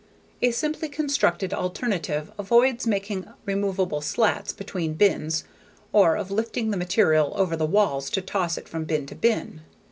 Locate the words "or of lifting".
5.93-6.71